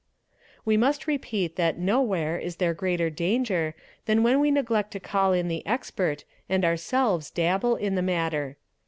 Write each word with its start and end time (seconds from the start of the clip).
| 0.35 0.65
We 0.65 0.77
must 0.77 1.05
repeat 1.05 1.57
that 1.57 1.77
nowhere 1.77 2.35
is 2.35 2.55
there 2.55 2.73
greater 2.73 3.11
danger 3.11 3.75
than 4.07 4.23
when 4.23 4.39
we 4.39 4.49
| 4.51 4.51
neglect 4.51 4.89
to 4.93 4.99
call 4.99 5.31
in 5.31 5.47
the 5.47 5.63
expert 5.67 6.23
and 6.49 6.65
ourselves 6.65 7.29
dabble 7.29 7.75
in 7.75 7.93
the 7.93 8.01
matter. 8.01 8.57